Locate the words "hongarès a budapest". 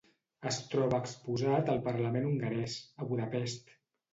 2.31-3.79